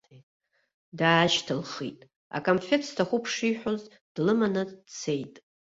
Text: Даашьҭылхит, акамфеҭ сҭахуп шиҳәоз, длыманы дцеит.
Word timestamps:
Даашьҭылхит, 0.97 1.99
акамфеҭ 2.35 2.81
сҭахуп 2.89 3.25
шиҳәоз, 3.33 3.81
длыманы 4.13 4.63
дцеит. 4.69 5.35